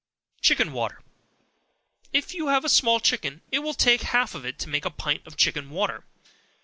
Chicken 0.41 0.73
Water. 0.73 0.99
If 2.11 2.33
you 2.33 2.47
have 2.47 2.65
a 2.65 2.69
small 2.69 2.99
chicken, 2.99 3.41
it 3.51 3.59
will 3.59 3.75
take 3.75 4.01
half 4.01 4.33
of 4.33 4.43
it 4.47 4.57
to 4.57 4.67
make 4.67 4.83
a 4.83 4.89
pint 4.89 5.21
of 5.27 5.37
chicken 5.37 5.69
water. 5.69 6.05